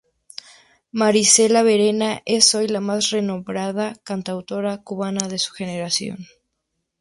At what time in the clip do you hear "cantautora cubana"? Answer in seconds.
4.03-5.27